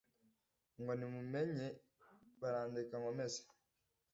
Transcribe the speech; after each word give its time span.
ngo 0.79 0.91
nimumenya 0.95 1.67
barandeka 2.41 2.93
nkomeze 2.99 3.41